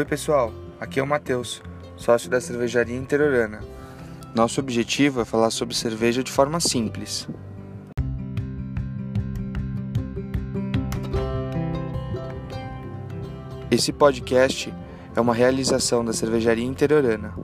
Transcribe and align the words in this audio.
Oi 0.00 0.06
pessoal, 0.06 0.50
aqui 0.80 0.98
é 0.98 1.02
o 1.02 1.06
Matheus, 1.06 1.60
sócio 1.94 2.30
da 2.30 2.40
cervejaria 2.40 2.96
Interiorana. 2.96 3.60
Nosso 4.34 4.58
objetivo 4.58 5.20
é 5.20 5.26
falar 5.26 5.50
sobre 5.50 5.76
cerveja 5.76 6.24
de 6.24 6.32
forma 6.32 6.58
simples. 6.58 7.28
Esse 13.70 13.92
podcast 13.92 14.72
é 15.14 15.20
uma 15.20 15.34
realização 15.34 16.02
da 16.02 16.14
cervejaria 16.14 16.64
Interiorana. 16.64 17.34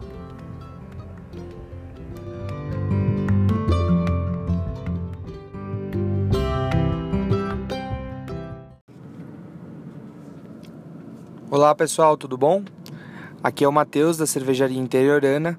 Olá 11.56 11.74
pessoal, 11.74 12.18
tudo 12.18 12.36
bom? 12.36 12.62
Aqui 13.42 13.64
é 13.64 13.68
o 13.68 13.72
Matheus 13.72 14.18
da 14.18 14.26
cervejaria 14.26 14.78
Interiorana 14.78 15.58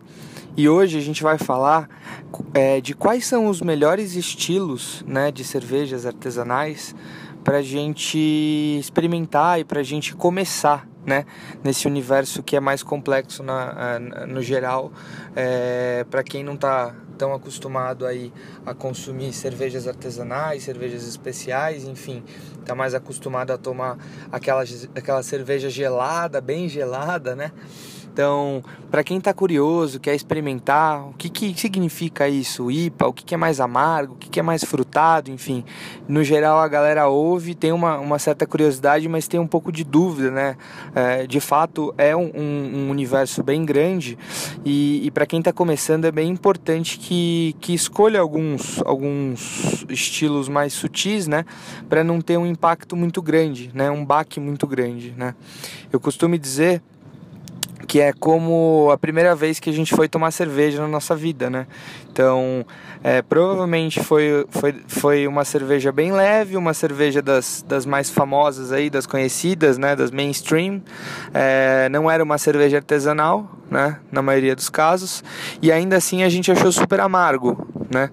e 0.56 0.70
hoje 0.70 0.96
a 0.96 1.02
gente 1.02 1.24
vai 1.24 1.40
falar 1.40 1.90
é, 2.54 2.80
de 2.80 2.94
quais 2.94 3.26
são 3.26 3.48
os 3.48 3.62
melhores 3.62 4.16
estilos 4.16 5.04
né, 5.08 5.32
de 5.32 5.44
cervejas 5.44 6.06
artesanais 6.06 6.94
para 7.44 7.58
a 7.58 7.62
gente 7.64 8.16
experimentar 8.80 9.60
e 9.60 9.64
para 9.64 9.80
a 9.80 9.84
gente 9.84 10.16
começar 10.16 10.88
né, 11.04 11.26
nesse 11.64 11.88
universo 11.88 12.44
que 12.44 12.56
é 12.56 12.60
mais 12.60 12.84
complexo 12.84 13.42
na, 13.42 13.98
no 14.28 14.44
geral 14.44 14.92
é, 15.36 16.06
para 16.12 16.22
quem 16.22 16.44
não 16.44 16.54
está 16.54 16.94
tão 17.18 17.34
acostumado 17.34 18.06
aí 18.06 18.32
a 18.66 18.74
consumir 18.74 19.34
cervejas 19.34 19.88
artesanais, 19.88 20.64
cervejas 20.64 21.08
especiais, 21.08 21.84
enfim, 21.84 22.24
está 22.60 22.76
mais 22.76 22.94
acostumado 22.94 23.52
a 23.52 23.58
tomar 23.58 23.98
aquela, 24.32 24.64
aquela 24.96 25.24
cerveja 25.24 25.70
gelada, 25.70 26.40
bem 26.40 26.70
gelada, 26.70 27.36
né? 27.36 27.52
Então, 28.18 28.64
para 28.90 29.04
quem 29.04 29.20
está 29.20 29.32
curioso, 29.32 30.00
quer 30.00 30.16
experimentar, 30.16 31.08
o 31.08 31.14
que, 31.14 31.30
que 31.30 31.54
significa 31.54 32.28
isso? 32.28 32.72
IPA, 32.72 33.06
o 33.06 33.14
que, 33.14 33.24
que 33.24 33.36
é 33.36 33.38
mais 33.38 33.60
amargo, 33.60 34.16
o 34.16 34.18
que, 34.18 34.28
que 34.28 34.40
é 34.40 34.44
mais 34.44 34.64
frutado, 34.64 35.30
enfim. 35.30 35.64
No 36.08 36.24
geral, 36.24 36.58
a 36.58 36.68
galera 36.68 37.08
ouve, 37.08 37.54
tem 37.54 37.72
uma, 37.72 38.00
uma 38.00 38.18
certa 38.18 38.48
curiosidade, 38.48 39.08
mas 39.08 39.28
tem 39.28 39.40
um 39.40 39.46
pouco 39.46 39.72
de 39.72 39.84
dúvida, 39.84 40.32
né? 40.32 40.58
É, 40.96 41.28
de 41.28 41.40
fato, 41.40 41.94
é 41.96 42.16
um, 42.16 42.32
um, 42.36 42.90
universo 42.90 43.44
bem 43.44 43.64
grande 43.64 44.18
e, 44.66 45.06
e 45.06 45.12
para 45.12 45.28
quem 45.28 45.38
está 45.38 45.54
começando 45.54 46.06
é 46.06 46.12
bem 46.12 46.32
importante 46.32 46.98
que, 46.98 47.56
que 47.62 47.72
escolha 47.72 48.20
alguns, 48.20 48.82
alguns 48.84 49.86
estilos 49.90 50.50
mais 50.50 50.74
sutis, 50.74 51.28
né? 51.28 51.46
Para 51.88 52.04
não 52.04 52.20
ter 52.20 52.36
um 52.38 52.48
impacto 52.48 52.96
muito 52.96 53.22
grande, 53.22 53.70
né? 53.76 53.92
Um 53.92 54.04
baque 54.04 54.40
muito 54.40 54.66
grande, 54.66 55.14
né? 55.16 55.36
Eu 55.92 56.00
costumo 56.00 56.36
dizer 56.36 56.82
que 57.88 58.02
é 58.02 58.12
como 58.12 58.90
a 58.92 58.98
primeira 58.98 59.34
vez 59.34 59.60
que 59.60 59.70
a 59.70 59.74
gente 59.74 59.96
foi 59.96 60.10
tomar 60.10 60.32
cerveja 60.32 60.82
na 60.82 60.88
nossa 60.90 61.16
vida, 61.16 61.50
né? 61.50 61.66
Então, 62.12 62.66
é, 63.02 63.22
provavelmente 63.22 64.04
foi, 64.04 64.46
foi, 64.50 64.76
foi 64.88 65.28
uma 65.28 65.46
cerveja 65.46 65.90
bem 65.92 66.12
leve, 66.12 66.58
uma 66.58 66.74
cerveja 66.74 67.22
das, 67.22 67.64
das 67.66 67.86
mais 67.86 68.10
famosas 68.10 68.74
aí, 68.74 68.90
das 68.90 69.06
conhecidas, 69.06 69.78
né? 69.78 69.96
Das 69.96 70.12
mainstream. 70.12 70.82
É, 71.34 71.88
não 71.90 72.12
era 72.12 72.22
uma 72.22 72.38
cerveja 72.38 72.78
artesanal, 72.78 73.50
né? 73.72 73.98
Na 74.12 74.22
maioria 74.22 74.54
dos 74.54 74.70
casos. 74.70 75.24
E 75.62 75.72
ainda 75.72 75.96
assim 75.96 76.24
a 76.24 76.30
gente 76.30 76.52
achou 76.52 76.72
super 76.72 77.00
amargo, 77.00 77.68
né? 77.90 78.10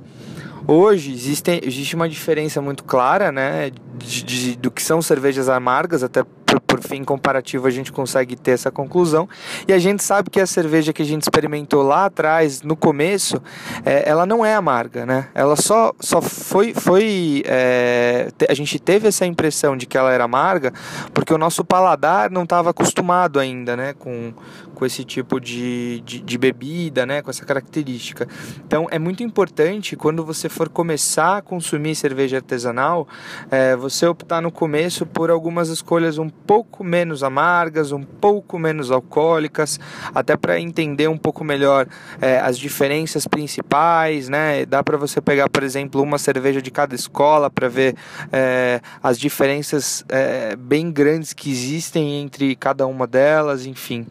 Hoje 0.67 1.13
existe, 1.13 1.61
existe 1.63 1.95
uma 1.95 2.09
diferença 2.09 2.61
muito 2.63 2.85
clara, 2.85 3.33
né? 3.33 3.71
De, 4.05 4.23
de, 4.23 4.57
do 4.57 4.71
que 4.71 4.83
são 4.83 5.01
cervejas 5.01 5.49
amargas, 5.49 6.03
até 6.03 6.23
por, 6.45 6.61
por 6.61 6.81
fim 6.81 7.05
comparativo 7.05 7.67
a 7.67 7.71
gente 7.71 7.93
consegue 7.93 8.37
ter 8.37 8.53
essa 8.53 8.71
conclusão. 8.71 9.29
E 9.67 9.73
a 9.73 9.79
gente 9.79 10.03
sabe 10.03 10.31
que 10.31 10.41
a 10.41 10.47
cerveja 10.47 10.93
que 10.93 11.03
a 11.03 11.05
gente 11.05 11.23
experimentou 11.23 11.83
lá 11.83 12.07
atrás, 12.07 12.63
no 12.63 12.77
começo, 12.77 13.41
é, 13.85 14.09
ela 14.09 14.27
não 14.27 14.45
é 14.45 14.55
amarga, 14.55 15.07
né? 15.07 15.29
Ela 15.35 15.57
só, 15.57 15.93
só 16.01 16.21
foi. 16.21 16.75
foi 16.75 17.43
é, 17.47 18.29
a 18.49 18.55
gente 18.55 18.79
teve 18.79 19.09
essa 19.09 19.27
impressão 19.27 19.77
de 19.77 19.87
que 19.87 19.97
ela 19.97 20.13
era 20.13 20.25
amarga 20.25 20.73
porque 21.13 21.33
o 21.33 21.39
nosso 21.39 21.65
paladar 21.65 22.31
não 22.31 22.45
estava 22.45 22.71
acostumado 22.71 23.39
ainda, 23.39 23.77
né? 23.77 23.95
Com, 23.95 24.33
com 24.75 24.85
esse 24.85 25.05
tipo 25.05 25.41
de, 25.41 26.03
de, 26.05 26.21
de, 26.21 26.39
bebida, 26.39 27.07
né? 27.07 27.23
Com 27.23 27.31
essa 27.31 27.45
característica. 27.45 28.29
Então 28.67 28.87
é 28.91 28.99
muito 28.99 29.23
importante 29.23 29.97
quando 29.97 30.25
você 30.25 30.49
for 30.49 30.69
começar 30.69 31.39
a 31.39 31.43
consumir 31.43 31.95
cerveja 31.95 32.37
artesanal, 32.37 33.09
é, 33.51 33.77
você 33.77 33.94
optar 34.03 34.41
no 34.41 34.51
começo 34.51 35.07
por 35.07 35.31
algumas 35.31 35.69
escolhas 35.69 36.19
um 36.19 36.29
pouco 36.29 36.83
menos 36.83 37.23
amargas, 37.23 37.93
um 37.93 38.03
pouco 38.03 38.59
menos 38.59 38.91
alcoólicas, 38.91 39.79
até 40.15 40.37
para 40.37 40.59
entender 40.59 41.09
um 41.09 41.17
pouco 41.17 41.45
melhor 41.45 41.87
é, 42.21 42.39
as 42.41 42.59
diferenças 42.59 43.27
principais, 43.27 44.29
né? 44.29 44.67
Dá 44.67 44.83
para 44.83 44.97
você 44.97 45.21
pegar, 45.21 45.49
por 45.49 45.63
exemplo, 45.63 46.03
uma 46.03 46.19
cerveja 46.19 46.61
de 46.61 46.71
cada 46.71 46.95
escola 46.95 47.49
para 47.49 47.69
ver 47.69 47.95
é, 48.33 48.81
as 49.03 49.19
diferenças 49.19 50.05
é, 50.09 50.57
bem 50.57 50.91
grandes 50.91 51.33
que 51.33 51.51
existem 51.51 52.23
entre 52.23 52.57
cada 52.57 52.87
uma 52.87 53.07
delas, 53.07 53.67
enfim. 53.67 54.07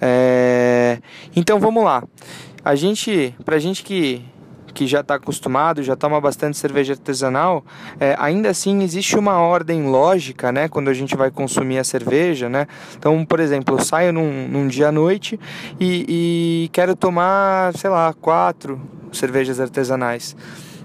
É, 0.00 0.98
então 1.34 1.58
vamos 1.58 1.84
lá. 1.84 2.02
A 2.64 2.74
gente, 2.74 3.34
pra 3.44 3.58
gente 3.58 3.82
que 3.82 4.24
que 4.74 4.86
já 4.86 5.00
está 5.00 5.14
acostumado, 5.14 5.82
já 5.82 5.94
toma 5.94 6.20
bastante 6.20 6.58
cerveja 6.58 6.92
artesanal, 6.94 7.64
é, 8.00 8.16
ainda 8.18 8.50
assim 8.50 8.82
existe 8.82 9.16
uma 9.16 9.38
ordem 9.38 9.86
lógica, 9.86 10.50
né, 10.50 10.68
quando 10.68 10.88
a 10.88 10.94
gente 10.94 11.16
vai 11.16 11.30
consumir 11.30 11.78
a 11.78 11.84
cerveja, 11.84 12.48
né? 12.48 12.66
Então, 12.98 13.24
por 13.24 13.40
exemplo, 13.40 13.76
eu 13.76 13.82
saio 13.82 14.12
num, 14.12 14.48
num 14.48 14.66
dia 14.66 14.88
à 14.88 14.92
noite 14.92 15.38
e, 15.78 16.64
e, 16.66 16.68
quero 16.72 16.96
tomar, 16.96 17.72
sei 17.76 17.88
lá, 17.88 18.12
quatro 18.12 18.80
cervejas 19.12 19.60
artesanais. 19.60 20.36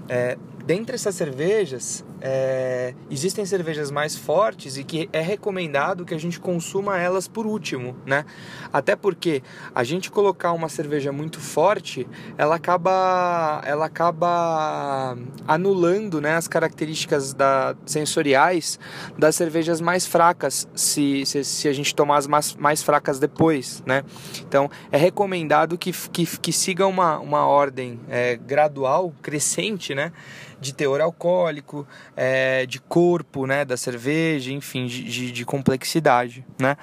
É, 0.08 0.38
dentre 0.64 0.94
essas 0.94 1.14
cervejas, 1.14 2.04
é, 2.20 2.94
existem 3.10 3.44
cervejas 3.46 3.90
mais 3.90 4.16
fortes 4.16 4.76
e 4.76 4.84
que 4.84 5.08
é 5.12 5.20
recomendado 5.20 6.04
que 6.04 6.14
a 6.14 6.18
gente 6.18 6.38
consuma 6.38 6.98
elas 6.98 7.26
por 7.26 7.46
último, 7.46 7.96
né? 8.04 8.24
Até 8.72 8.94
porque 8.94 9.42
a 9.74 9.82
gente 9.82 10.10
colocar 10.10 10.52
uma 10.52 10.68
cerveja 10.68 11.12
muito 11.12 11.40
forte, 11.40 12.06
ela 12.36 12.56
acaba, 12.56 13.62
ela 13.64 13.86
acaba 13.86 15.16
anulando, 15.46 16.20
né, 16.20 16.36
as 16.36 16.46
características 16.46 17.32
da, 17.32 17.74
sensoriais 17.86 18.78
das 19.18 19.34
cervejas 19.36 19.80
mais 19.80 20.06
fracas, 20.06 20.68
se, 20.74 21.24
se, 21.24 21.44
se 21.44 21.68
a 21.68 21.72
gente 21.72 21.94
tomar 21.94 22.18
as 22.18 22.26
mais, 22.26 22.54
mais 22.56 22.82
fracas 22.82 23.18
depois, 23.18 23.82
né? 23.86 24.04
Então 24.40 24.70
é 24.92 24.98
recomendado 24.98 25.78
que, 25.78 25.92
que, 25.92 26.26
que 26.26 26.52
siga 26.52 26.86
uma, 26.86 27.18
uma 27.18 27.46
ordem 27.46 28.00
é, 28.08 28.36
gradual, 28.36 29.14
crescente, 29.22 29.94
né? 29.94 30.12
De 30.60 30.74
teor 30.74 31.00
alcoólico, 31.00 31.86
é, 32.16 32.66
de 32.66 32.78
corpo, 32.80 33.46
né, 33.46 33.64
da 33.64 33.76
cerveja, 33.76 34.52
enfim, 34.52 34.86
de, 34.86 35.04
de, 35.04 35.32
de, 35.32 35.44
complexidade, 35.44 36.44
né. 36.58 36.76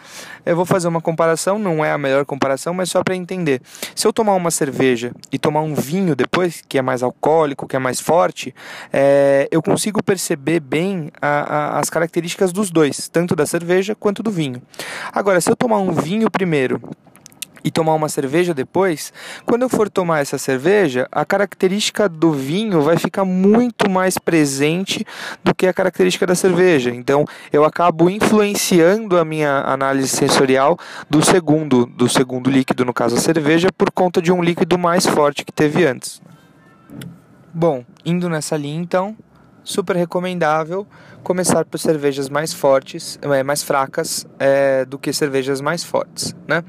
Eu 0.45 0.55
vou 0.55 0.65
fazer 0.65 0.88
uma 0.88 1.01
comparação, 1.01 1.59
não 1.59 1.83
é 1.83 1.91
a 1.91 1.97
melhor 1.97 2.25
comparação, 2.25 2.73
mas 2.73 2.89
só 2.89 3.03
para 3.03 3.15
entender. 3.15 3.61
Se 3.95 4.07
eu 4.07 4.13
tomar 4.13 4.33
uma 4.33 4.51
cerveja 4.51 5.11
e 5.31 5.38
tomar 5.38 5.61
um 5.61 5.75
vinho 5.75 6.15
depois, 6.15 6.63
que 6.67 6.77
é 6.77 6.81
mais 6.81 7.03
alcoólico, 7.03 7.67
que 7.67 7.75
é 7.75 7.79
mais 7.79 7.99
forte, 7.99 8.53
é, 8.91 9.47
eu 9.51 9.61
consigo 9.61 10.01
perceber 10.01 10.59
bem 10.59 11.11
a, 11.21 11.27
a, 11.27 11.79
as 11.79 11.89
características 11.89 12.51
dos 12.51 12.71
dois, 12.71 13.07
tanto 13.07 13.35
da 13.35 13.45
cerveja 13.45 13.95
quanto 13.95 14.23
do 14.23 14.31
vinho. 14.31 14.61
Agora, 15.11 15.39
se 15.39 15.49
eu 15.49 15.55
tomar 15.55 15.77
um 15.77 15.91
vinho 15.91 16.29
primeiro 16.31 16.81
e 17.63 17.72
tomar 17.72 17.94
uma 17.94 18.09
cerveja 18.09 18.53
depois, 18.53 19.13
quando 19.45 19.63
eu 19.63 19.69
for 19.69 19.90
tomar 19.90 20.19
essa 20.19 20.38
cerveja, 20.38 21.07
a 21.12 21.25
característica 21.25 22.07
do 22.07 22.31
vinho 22.31 22.81
vai 22.81 22.97
ficar 22.97 23.25
muito 23.25 23.90
mais 23.90 24.18
presente 24.18 25.06
do 25.44 25.53
que 25.53 25.68
a 25.68 25.73
característica 25.73 26.25
da 26.25 26.35
cerveja. 26.35 26.89
Então, 26.89 27.25
eu 27.51 27.63
acabo 27.63 28.09
influenciando 28.09 29.18
a 29.18 29.25
minha 29.25 29.62
análise 29.62 30.09
sensorial 30.09 30.77
do 31.09 31.24
segundo, 31.24 31.86
do 31.86 32.07
segundo 32.07 32.50
líquido, 32.50 32.86
no 32.86 32.94
caso 32.94 33.15
a 33.15 33.19
cerveja, 33.19 33.69
por 33.75 33.92
conta 33.92 34.21
de 34.21 34.31
um 34.31 34.44
líquido 34.44 34.77
mais 34.77 35.06
forte 35.06 35.44
que 35.44 35.51
teve 35.51 35.86
antes. 35.86 36.21
Bom, 37.54 37.83
indo 38.06 38.30
nessa 38.30 38.56
linha 38.56 38.80
então, 38.80 39.15
super 39.63 39.95
recomendável 39.95 40.88
começar 41.27 41.65
por 41.65 41.77
cervejas 41.77 42.29
mais 42.29 42.53
fortes, 42.53 43.19
é, 43.21 43.44
mais 43.44 43.62
fracas 43.62 44.25
é, 44.39 44.85
do 44.85 44.97
que 44.97 45.12
cervejas 45.12 45.59
mais 45.59 45.83
fortes, 45.83 46.33
né? 46.47 46.63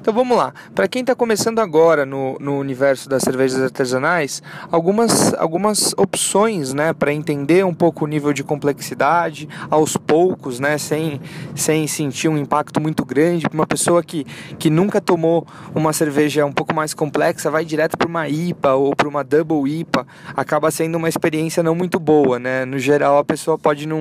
Então 0.00 0.14
vamos 0.14 0.34
lá. 0.34 0.54
Para 0.74 0.88
quem 0.88 1.02
está 1.02 1.14
começando 1.14 1.58
agora 1.58 2.06
no, 2.06 2.38
no 2.40 2.58
universo 2.58 3.06
das 3.06 3.22
cervejas 3.22 3.60
artesanais, 3.60 4.42
algumas, 4.72 5.34
algumas 5.34 5.92
opções, 5.98 6.72
né, 6.72 6.94
para 6.94 7.12
entender 7.12 7.66
um 7.66 7.74
pouco 7.74 8.06
o 8.06 8.08
nível 8.08 8.32
de 8.32 8.42
complexidade, 8.42 9.46
aos 9.70 9.94
poucos, 9.98 10.58
né, 10.58 10.78
sem, 10.78 11.20
sem 11.54 11.86
sentir 11.86 12.28
um 12.28 12.38
impacto 12.38 12.80
muito 12.80 13.04
grande. 13.04 13.44
Uma 13.52 13.66
pessoa 13.66 14.02
que, 14.02 14.24
que 14.58 14.70
nunca 14.70 15.02
tomou 15.02 15.46
uma 15.74 15.92
cerveja 15.92 16.46
um 16.46 16.52
pouco 16.52 16.74
mais 16.74 16.94
complexa, 16.94 17.50
vai 17.50 17.62
direto 17.62 17.98
para 17.98 18.08
uma 18.08 18.26
IPA 18.26 18.72
ou 18.72 18.96
para 18.96 19.06
uma 19.06 19.22
Double 19.22 19.70
IPA, 19.70 20.06
acaba 20.34 20.70
sendo 20.70 20.96
uma 20.96 21.10
experiência 21.10 21.62
não 21.62 21.74
muito 21.74 22.00
boa, 22.00 22.38
né? 22.38 22.64
No 22.64 22.78
geral, 22.78 23.18
a 23.18 23.24
pessoa 23.24 23.58
pode 23.58 23.86
não, 23.86 23.97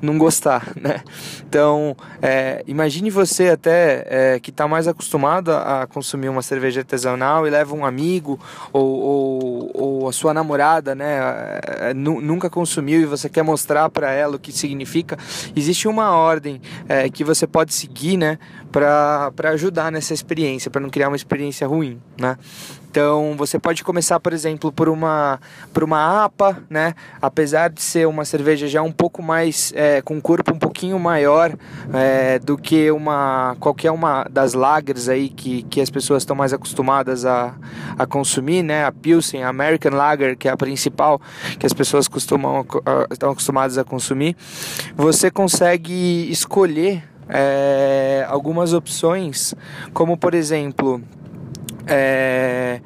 não 0.00 0.18
gostar, 0.18 0.72
né? 0.80 1.02
Então, 1.46 1.96
é, 2.20 2.62
imagine 2.66 3.10
você 3.10 3.48
até 3.48 4.06
é, 4.08 4.40
que 4.40 4.50
está 4.50 4.68
mais 4.68 4.86
acostumado 4.86 5.52
a 5.52 5.86
consumir 5.86 6.28
uma 6.28 6.42
cerveja 6.42 6.80
artesanal 6.80 7.46
e 7.46 7.50
leva 7.50 7.74
um 7.74 7.84
amigo 7.84 8.38
ou, 8.72 9.00
ou, 9.00 9.70
ou 9.74 10.08
a 10.08 10.12
sua 10.12 10.34
namorada, 10.34 10.94
né? 10.94 11.18
É, 11.80 11.94
nunca 11.94 12.50
consumiu 12.50 13.00
e 13.00 13.06
você 13.06 13.28
quer 13.28 13.42
mostrar 13.42 13.88
para 13.90 14.10
ela 14.12 14.36
o 14.36 14.38
que 14.38 14.52
significa. 14.52 15.18
Existe 15.54 15.88
uma 15.88 16.10
ordem 16.12 16.60
é, 16.88 17.08
que 17.08 17.24
você 17.24 17.46
pode 17.46 17.74
seguir, 17.74 18.16
né? 18.16 18.38
Para 18.70 19.50
ajudar 19.52 19.90
nessa 19.90 20.12
experiência, 20.12 20.70
para 20.70 20.80
não 20.80 20.90
criar 20.90 21.08
uma 21.08 21.16
experiência 21.16 21.66
ruim, 21.66 22.00
né? 22.18 22.36
Então, 22.90 23.34
você 23.36 23.58
pode 23.58 23.84
começar, 23.84 24.18
por 24.18 24.32
exemplo, 24.32 24.72
por 24.72 24.88
uma, 24.88 25.38
por 25.74 25.84
uma 25.84 26.24
APA, 26.24 26.62
né? 26.70 26.94
Apesar 27.20 27.68
de 27.68 27.82
ser 27.82 28.08
uma 28.08 28.24
cerveja 28.24 28.66
já 28.66 28.82
um 28.82 28.90
pouco 28.90 29.22
mais, 29.22 29.72
é, 29.76 30.00
com 30.00 30.14
um 30.14 30.20
corpo 30.20 30.54
um 30.54 30.58
pouquinho 30.58 30.98
maior 30.98 31.54
é, 31.92 32.38
do 32.38 32.56
que 32.56 32.90
uma 32.90 33.56
qualquer 33.60 33.90
uma 33.90 34.24
das 34.30 34.54
lagers 34.54 35.08
aí 35.08 35.28
que, 35.28 35.62
que 35.64 35.80
as 35.82 35.90
pessoas 35.90 36.22
estão 36.22 36.34
mais 36.34 36.52
acostumadas 36.52 37.26
a, 37.26 37.54
a 37.98 38.06
consumir, 38.06 38.62
né? 38.62 38.84
A 38.84 38.90
Pilsen, 38.90 39.44
a 39.44 39.48
American 39.48 39.92
Lager, 39.92 40.36
que 40.36 40.48
é 40.48 40.50
a 40.50 40.56
principal 40.56 41.20
que 41.58 41.66
as 41.66 41.74
pessoas 41.74 42.08
costumam, 42.08 42.66
estão 43.10 43.30
acostumadas 43.30 43.76
a 43.76 43.84
consumir. 43.84 44.34
Você 44.96 45.30
consegue 45.30 46.26
escolher 46.30 47.04
é, 47.28 48.26
algumas 48.28 48.72
opções, 48.72 49.54
como 49.92 50.16
por 50.16 50.34
exemplo 50.34 51.02
é, 51.88 52.80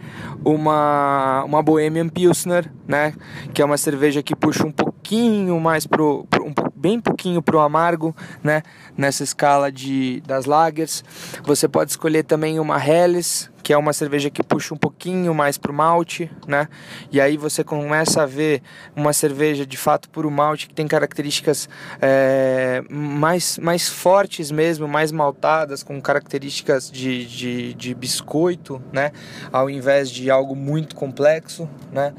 uma, 0.45 1.45
uma 1.45 1.63
Bohemian 1.63 2.09
Pilsner, 2.09 2.71
né? 2.87 3.15
Que 3.53 3.61
é 3.61 3.65
uma 3.65 3.77
cerveja 3.77 4.23
que 4.23 4.35
puxa 4.35 4.65
um 4.67 4.73
pouquinho 4.73 5.59
mais 5.61 5.87
pro, 5.87 6.25
pro 6.31 6.45
um, 6.45 6.55
bem 6.75 7.01
pouquinho 7.01 7.43
pro 7.43 7.61
amargo, 7.61 8.15
né? 8.43 8.63
Nessa 8.97 9.25
escala 9.25 9.71
de 9.71 10.23
das 10.27 10.47
lagers. 10.47 11.05
Você 11.45 11.69
pode 11.69 11.91
escolher 11.91 12.23
também 12.23 12.61
uma 12.61 12.79
Helles, 12.85 13.51
que 13.63 13.73
é 13.73 13.77
uma 13.77 13.93
cerveja 13.93 14.31
que 14.31 14.43
puxa 14.43 14.75
um 14.75 14.77
pouquinho 14.77 15.35
mais 15.35 15.57
pro 15.57 15.73
malte, 15.73 16.31
né? 16.47 16.69
E 17.11 17.21
aí 17.21 17.37
você 17.37 17.63
começa 17.63 18.23
a 18.23 18.27
ver 18.27 18.63
uma 18.95 19.13
cerveja 19.13 19.65
de 19.65 19.77
fato 19.77 20.11
puro 20.11 20.31
malte 20.31 20.69
que 20.69 20.75
tem 20.75 20.87
características 20.87 21.69
é, 22.01 22.83
mais, 23.23 23.57
mais 23.57 23.89
fortes 23.89 24.51
mesmo, 24.51 24.89
mais 24.89 25.13
maltadas, 25.13 25.85
com 25.85 26.01
características 26.03 26.91
de, 26.91 27.25
de, 27.25 27.75
de 27.75 27.95
biscoito, 27.95 28.83
né? 28.93 29.13
Ao 29.53 29.71
invés 29.71 30.11
de 30.11 30.29
algo 30.29 30.57
muito 30.57 30.97
complexo, 30.97 31.69
né? 31.93 32.13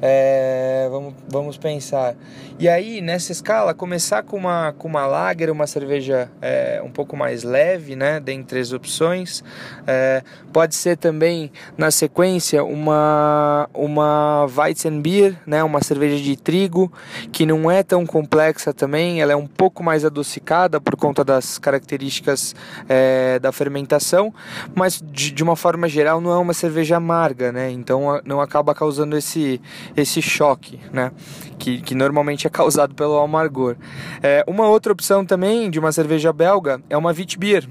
É, 0.00 0.88
vamos, 0.90 1.14
vamos 1.28 1.58
pensar. 1.58 2.14
E 2.58 2.68
aí, 2.68 3.02
nessa 3.02 3.32
escala, 3.32 3.74
começar 3.74 4.22
com 4.22 4.36
uma, 4.36 4.74
com 4.78 4.88
uma 4.88 5.06
lager, 5.06 5.50
uma 5.50 5.66
cerveja 5.66 6.30
é, 6.40 6.80
um 6.82 6.90
pouco 6.90 7.16
mais 7.16 7.42
leve, 7.42 7.94
né? 7.94 8.18
Dentre 8.18 8.58
as 8.58 8.72
opções. 8.72 9.44
É, 9.86 10.22
pode 10.54 10.74
ser 10.74 10.96
também, 10.96 11.52
na 11.76 11.90
sequência, 11.90 12.64
uma, 12.64 13.68
uma 13.74 14.46
Weizenbier, 14.46 15.34
né? 15.46 15.62
Uma 15.62 15.82
cerveja 15.82 16.22
de 16.22 16.34
trigo, 16.34 16.90
que 17.30 17.44
não 17.44 17.70
é 17.70 17.82
tão 17.82 18.06
complexa 18.06 18.72
também. 18.72 19.20
Ela 19.20 19.32
é 19.32 19.36
um 19.36 19.46
pouco 19.46 19.82
mais 19.82 20.02
adocicada 20.02 20.45
por 20.80 20.96
conta 20.96 21.24
das 21.24 21.58
características 21.58 22.54
é, 22.88 23.38
da 23.38 23.52
fermentação, 23.52 24.32
mas 24.74 25.02
de, 25.02 25.30
de 25.30 25.42
uma 25.42 25.56
forma 25.56 25.88
geral 25.88 26.20
não 26.20 26.30
é 26.30 26.38
uma 26.38 26.54
cerveja 26.54 26.96
amarga, 26.96 27.52
né? 27.52 27.70
Então 27.70 28.20
não 28.24 28.40
acaba 28.40 28.74
causando 28.74 29.16
esse 29.16 29.60
esse 29.96 30.22
choque, 30.22 30.80
né? 30.92 31.10
Que, 31.58 31.80
que 31.80 31.94
normalmente 31.94 32.46
é 32.46 32.50
causado 32.50 32.94
pelo 32.94 33.18
amargor. 33.18 33.76
É, 34.22 34.44
uma 34.46 34.68
outra 34.68 34.92
opção 34.92 35.24
também 35.24 35.70
de 35.70 35.78
uma 35.78 35.92
cerveja 35.92 36.32
belga 36.32 36.80
é 36.88 36.96
uma 36.96 37.10
Witbier 37.10 37.68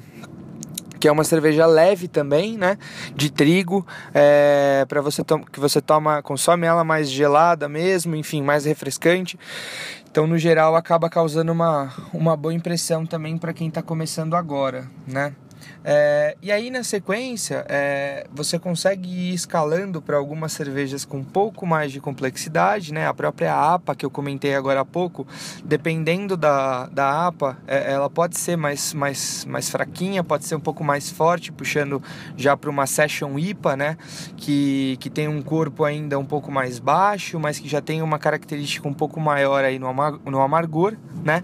que 1.06 1.08
é 1.08 1.12
uma 1.12 1.24
cerveja 1.24 1.68
leve 1.68 2.08
também, 2.08 2.58
né? 2.58 2.80
De 3.14 3.30
trigo, 3.30 3.86
é, 4.12 4.86
para 4.88 5.02
você 5.02 5.22
que 5.52 5.60
você 5.60 5.80
toma, 5.80 6.24
consome 6.24 6.66
ela 6.66 6.84
mais 6.84 7.12
gelada 7.12 7.70
mesmo, 7.70 8.16
enfim, 8.16 8.42
mais 8.42 8.66
refrescante. 8.66 9.38
Então, 10.16 10.26
no 10.26 10.38
geral, 10.38 10.78
acaba 10.78 11.10
causando 11.10 11.52
uma, 11.52 11.94
uma 12.14 12.38
boa 12.38 12.54
impressão 12.54 13.06
também 13.06 13.38
para 13.38 13.52
quem 13.52 13.68
está 13.68 13.82
começando 13.82 14.34
agora, 14.34 14.90
né? 15.06 15.36
É, 15.88 16.36
e 16.42 16.52
aí 16.52 16.72
na 16.72 16.84
sequência 16.84 17.64
é, 17.70 18.26
você 18.34 18.58
consegue 18.58 19.08
ir 19.08 19.34
escalando 19.36 20.02
para 20.02 20.18
algumas 20.18 20.52
cervejas 20.52 21.06
com 21.06 21.18
um 21.18 21.24
pouco 21.24 21.66
mais 21.66 21.92
de 21.92 22.00
complexidade, 22.00 22.92
né? 22.92 23.08
A 23.08 23.14
própria 23.14 23.54
APA 23.54 23.96
que 23.96 24.04
eu 24.04 24.10
comentei 24.10 24.56
agora 24.56 24.80
há 24.80 24.86
pouco, 24.86 25.28
dependendo 25.64 26.36
da, 26.36 26.88
da 26.88 27.28
APA, 27.28 27.58
é, 27.68 27.94
ela 27.94 28.10
pode 28.10 28.38
ser 28.38 28.56
mais, 28.56 28.96
mais, 28.96 29.46
mais 29.46 29.70
fraquinha, 29.70 30.24
pode 30.24 30.46
ser 30.46 30.56
um 30.56 30.60
pouco 30.60 30.84
mais 30.84 31.12
forte, 31.12 31.52
puxando 31.52 32.02
já 32.36 32.58
para 32.58 32.70
uma 32.70 32.88
Session 32.88 33.38
IPA, 33.38 33.76
né? 33.76 33.98
Que, 34.38 34.98
que 35.00 35.10
tem 35.10 35.28
um 35.28 35.42
corpo 35.42 35.84
ainda 35.84 36.18
um 36.18 36.26
pouco 36.26 36.52
mais 36.52 36.80
baixo, 36.80 37.40
mas 37.40 37.60
que 37.60 37.68
já 37.68 37.80
tem 37.80 38.02
uma 38.02 38.18
característica 38.18 38.88
um 38.88 38.94
pouco 38.94 39.20
maior 39.20 39.64
aí 39.64 39.78
no, 39.78 39.88
amar, 39.88 40.14
no 40.26 40.42
amargor, 40.42 40.96
né? 41.24 41.44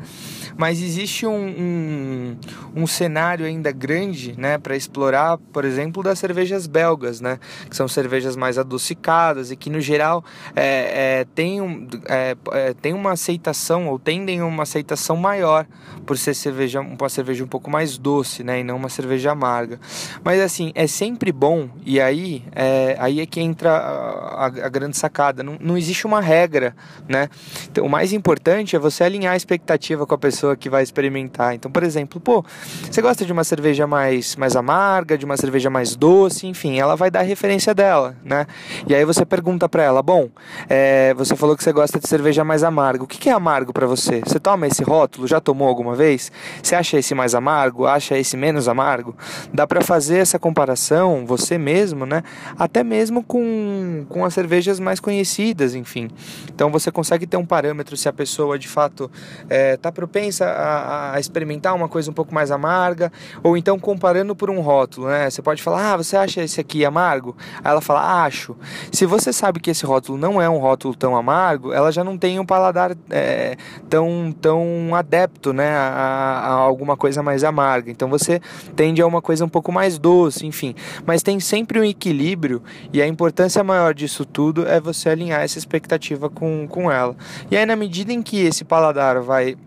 Mas 0.58 0.82
existe 0.82 1.28
um, 1.28 1.32
um, 1.36 2.38
um 2.76 2.88
cenário 2.88 3.46
ainda 3.46 3.72
grande 3.72 4.11
né, 4.38 4.58
para 4.58 4.76
explorar, 4.76 5.38
por 5.38 5.66
exemplo, 5.66 6.04
das 6.04 6.20
cervejas 6.20 6.68
belgas, 6.68 7.22
né, 7.22 7.40
que 7.70 7.76
são 7.76 7.88
cervejas 7.88 8.36
mais 8.36 8.58
adocicadas 8.58 9.52
e 9.52 9.56
que 9.56 9.70
no 9.70 9.80
geral 9.80 10.24
é, 10.56 11.20
é, 11.22 11.26
tem, 11.36 11.62
um, 11.62 11.88
é, 12.08 12.36
é 12.52 12.74
tem 12.74 12.94
uma 12.94 13.12
aceitação 13.12 13.88
ou 13.88 14.00
tendem 14.00 14.42
uma 14.42 14.64
aceitação 14.64 15.16
maior 15.16 15.66
por 16.06 16.18
ser 16.18 16.34
cerveja, 16.34 16.82
uma 16.82 17.10
cerveja 17.10 17.44
um 17.44 17.48
pouco 17.48 17.70
mais 17.70 17.98
doce, 17.98 18.44
né, 18.44 18.60
e 18.60 18.64
não 18.64 18.78
uma 18.78 18.90
cerveja 18.90 19.32
amarga. 19.32 19.80
Mas 20.24 20.40
assim 20.40 20.72
é 20.76 20.88
sempre 20.88 21.32
bom 21.32 21.70
e 21.86 22.00
aí 22.00 22.44
é, 22.54 22.96
aí 23.00 23.20
é 23.20 23.26
que 23.26 23.40
entra 23.40 23.72
a, 23.72 24.46
a 24.46 24.70
grande 24.70 24.98
sacada. 24.98 25.44
Não, 25.44 25.58
não 25.60 25.78
existe 25.78 26.06
uma 26.06 26.22
regra, 26.22 26.76
né? 27.08 27.30
Então, 27.70 27.86
o 27.86 27.90
mais 27.90 28.14
importante 28.14 28.76
é 28.76 28.80
você 28.80 29.04
alinhar 29.04 29.34
a 29.34 29.38
expectativa 29.38 30.06
com 30.06 30.16
a 30.16 30.18
pessoa 30.18 30.56
que 30.56 30.70
vai 30.70 30.84
experimentar. 30.84 31.56
Então, 31.56 31.72
por 31.72 31.84
exemplo, 31.84 32.20
pô, 32.20 32.44
você 32.90 33.02
gosta 33.02 33.26
de 33.26 33.32
uma 33.32 33.44
cerveja 33.44 33.88
mais 33.88 34.01
mais, 34.02 34.36
mais 34.36 34.56
amarga, 34.56 35.16
de 35.16 35.26
uma 35.26 35.38
cerveja 35.38 35.70
mais 35.70 35.96
doce, 35.96 36.48
enfim, 36.48 36.80
ela 36.80 36.96
vai 36.96 37.12
dar 37.12 37.20
a 37.20 37.24
referência 37.24 37.74
dela, 37.74 38.16
né? 38.26 38.48
E 38.88 38.96
aí 38.96 39.06
você 39.06 39.24
pergunta 39.24 39.70
para 39.70 39.84
ela, 39.84 40.02
bom, 40.02 40.28
é, 40.68 41.14
você 41.14 41.36
falou 41.36 41.56
que 41.56 41.64
você 41.64 41.72
gosta 41.72 42.00
de 42.00 42.08
cerveja 42.08 42.44
mais 42.44 42.64
amarga, 42.64 43.04
o 43.04 43.08
que, 43.08 43.20
que 43.20 43.30
é 43.30 43.32
amargo 43.32 43.72
para 43.72 43.86
você? 43.86 44.22
Você 44.26 44.40
toma 44.40 44.66
esse 44.66 44.84
rótulo? 44.84 45.28
Já 45.28 45.40
tomou 45.40 45.68
alguma 45.68 45.96
vez? 45.96 46.32
Você 46.64 46.76
acha 46.76 46.98
esse 46.98 47.14
mais 47.14 47.36
amargo? 47.36 47.86
Acha 47.86 48.18
esse 48.18 48.36
menos 48.36 48.68
amargo? 48.68 49.16
Dá 49.54 49.68
para 49.68 49.82
fazer 49.82 50.18
essa 50.18 50.40
comparação, 50.40 51.24
você 51.26 51.60
mesmo, 51.60 52.06
né? 52.06 52.24
Até 52.58 52.84
mesmo 52.84 53.24
com, 53.24 54.06
com 54.10 54.26
as 54.26 54.34
cervejas 54.34 54.80
mais 54.80 55.00
conhecidas, 55.00 55.76
enfim. 55.76 56.10
Então 56.52 56.72
você 56.72 56.92
consegue 56.92 57.28
ter 57.28 57.38
um 57.38 57.46
parâmetro 57.46 57.96
se 57.96 58.10
a 58.10 58.14
pessoa 58.14 58.58
de 58.58 58.68
fato 58.68 59.12
está 59.44 59.56
é, 59.56 59.78
tá 59.78 59.92
propensa 59.92 60.46
a, 60.46 61.14
a 61.16 61.20
experimentar 61.20 61.76
uma 61.76 61.88
coisa 61.88 62.10
um 62.10 62.14
pouco 62.14 62.34
mais 62.34 62.50
amarga, 62.50 63.12
ou 63.44 63.56
então 63.56 63.78
comparando 63.82 64.36
por 64.36 64.50
um 64.50 64.62
rótulo, 64.62 65.08
né? 65.08 65.30
Você 65.30 65.42
pode 65.42 65.62
falar, 65.62 65.94
ah, 65.94 65.98
você 65.98 66.16
acha 66.16 66.42
esse 66.42 66.62
aqui 66.62 66.86
amargo? 66.86 67.36
Aí 67.64 67.72
ela 67.72 67.82
fala, 67.82 68.24
acho. 68.24 68.56
Se 68.92 69.06
você 69.06 69.34
sabe 69.34 69.60
que 69.60 69.72
esse 69.72 69.86
rótulo 69.86 70.18
não 70.18 70.42
é 70.42 70.50
um 70.50 70.60
rótulo 70.60 70.96
tão 70.96 71.16
amargo, 71.16 71.74
ela 71.74 71.92
já 71.92 72.04
não 72.04 72.18
tem 72.18 72.40
um 72.40 72.46
paladar 72.46 72.96
é, 73.10 73.58
tão, 73.90 74.34
tão 74.40 74.96
adepto, 74.96 75.52
né? 75.52 75.70
A, 75.76 76.42
a, 76.44 76.54
alguma 76.54 76.96
coisa 76.96 77.22
mais 77.24 77.44
amarga. 77.44 77.92
Então 77.92 78.10
você 78.10 78.40
tende 78.76 79.02
a 79.02 79.08
uma 79.08 79.22
coisa 79.22 79.44
um 79.44 79.50
pouco 79.50 79.72
mais 79.72 79.98
doce, 79.98 80.46
enfim. 80.46 80.76
Mas 81.06 81.24
tem 81.24 81.40
sempre 81.40 81.80
um 81.80 81.84
equilíbrio 81.84 82.62
e 82.94 83.02
a 83.02 83.08
importância 83.08 83.64
maior 83.64 83.94
disso 83.94 84.24
tudo 84.26 84.68
é 84.68 84.80
você 84.80 85.10
alinhar 85.10 85.42
essa 85.42 85.58
expectativa 85.58 86.30
com, 86.30 86.68
com 86.68 86.92
ela. 86.92 87.16
E 87.50 87.58
aí, 87.58 87.66
na 87.66 87.76
medida 87.76 88.14
em 88.14 88.22
que 88.22 88.42
esse 88.42 88.64
paladar 88.64 89.22
vai 89.22 89.58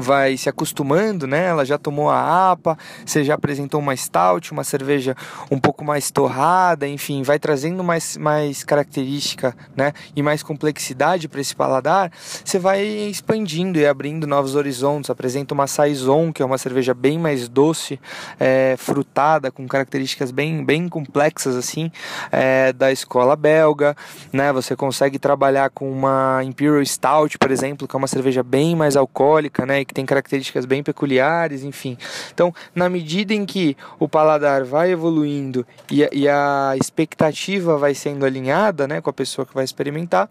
vai 0.00 0.36
se 0.36 0.48
acostumando, 0.48 1.26
né? 1.26 1.46
Ela 1.46 1.64
já 1.64 1.78
tomou 1.78 2.10
a 2.10 2.52
APA, 2.52 2.76
você 3.04 3.24
já 3.24 3.34
apresentou 3.34 3.80
uma 3.80 3.96
stout, 3.96 4.52
uma 4.52 4.64
cerveja 4.64 5.16
um 5.50 5.58
pouco 5.58 5.84
mais 5.84 6.10
torrada, 6.10 6.86
enfim, 6.86 7.22
vai 7.22 7.38
trazendo 7.38 7.82
mais, 7.82 8.16
mais 8.16 8.64
característica, 8.64 9.56
né? 9.76 9.92
E 10.14 10.22
mais 10.22 10.42
complexidade 10.42 11.28
para 11.28 11.40
esse 11.40 11.54
paladar, 11.54 12.10
você 12.44 12.58
vai 12.58 12.82
expandindo 12.84 13.78
e 13.78 13.86
abrindo 13.86 14.26
novos 14.26 14.54
horizontes. 14.54 15.10
Apresenta 15.10 15.54
uma 15.54 15.66
saison, 15.66 16.32
que 16.32 16.42
é 16.42 16.44
uma 16.44 16.58
cerveja 16.58 16.94
bem 16.94 17.18
mais 17.18 17.48
doce, 17.48 18.00
é, 18.38 18.74
frutada, 18.78 19.50
com 19.50 19.66
características 19.66 20.30
bem, 20.30 20.64
bem 20.64 20.88
complexas 20.88 21.56
assim, 21.56 21.90
é, 22.30 22.72
da 22.72 22.92
escola 22.92 23.36
belga, 23.36 23.96
né? 24.32 24.52
Você 24.52 24.76
consegue 24.76 25.18
trabalhar 25.18 25.70
com 25.70 25.90
uma 25.90 26.42
Imperial 26.44 26.84
Stout, 26.84 27.38
por 27.38 27.50
exemplo, 27.50 27.86
que 27.86 27.94
é 27.94 27.98
uma 27.98 28.06
cerveja 28.06 28.42
bem 28.42 28.74
mais 28.76 28.96
alcoólica, 28.96 29.66
né? 29.66 29.84
Que 29.88 29.94
tem 29.94 30.04
características 30.04 30.66
bem 30.66 30.82
peculiares, 30.82 31.64
enfim. 31.64 31.96
Então, 32.32 32.54
na 32.74 32.88
medida 32.88 33.32
em 33.32 33.46
que 33.46 33.76
o 33.98 34.06
paladar 34.06 34.62
vai 34.62 34.92
evoluindo 34.92 35.66
e 35.90 36.04
a, 36.04 36.08
e 36.12 36.28
a 36.28 36.74
expectativa 36.78 37.78
vai 37.78 37.94
sendo 37.94 38.24
alinhada 38.24 38.86
né, 38.86 39.00
com 39.00 39.08
a 39.08 39.12
pessoa 39.12 39.46
que 39.46 39.54
vai 39.54 39.64
experimentar, 39.64 40.30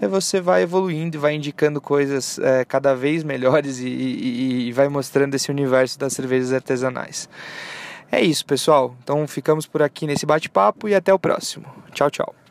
é 0.00 0.08
você 0.08 0.40
vai 0.40 0.62
evoluindo 0.62 1.16
e 1.16 1.20
vai 1.20 1.34
indicando 1.34 1.80
coisas 1.80 2.38
é, 2.38 2.64
cada 2.64 2.94
vez 2.94 3.22
melhores 3.22 3.78
e, 3.78 3.86
e, 3.86 4.68
e 4.68 4.72
vai 4.72 4.88
mostrando 4.88 5.34
esse 5.34 5.50
universo 5.50 5.98
das 5.98 6.14
cervejas 6.14 6.52
artesanais. 6.52 7.28
É 8.10 8.20
isso, 8.20 8.46
pessoal. 8.46 8.96
Então 9.02 9.26
ficamos 9.26 9.66
por 9.66 9.82
aqui 9.82 10.06
nesse 10.06 10.24
bate-papo 10.24 10.88
e 10.88 10.94
até 10.94 11.12
o 11.12 11.18
próximo. 11.18 11.66
Tchau, 11.92 12.10
tchau. 12.10 12.45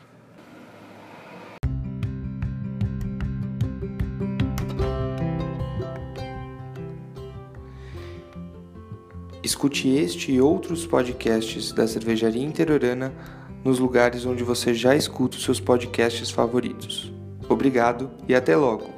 Escute 9.46 9.88
este 9.88 10.32
e 10.32 10.40
outros 10.40 10.84
podcasts 10.84 11.70
da 11.70 11.86
Cervejaria 11.86 12.42
Interiorana 12.44 13.12
nos 13.64 13.78
lugares 13.78 14.26
onde 14.26 14.42
você 14.42 14.74
já 14.74 14.96
escuta 14.96 15.36
os 15.36 15.44
seus 15.44 15.60
podcasts 15.60 16.32
favoritos. 16.32 17.12
Obrigado 17.48 18.10
e 18.26 18.34
até 18.34 18.56
logo! 18.56 18.95